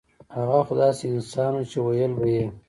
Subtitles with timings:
[0.35, 2.45] هغه خو داسې انسان وو چې وييل به يې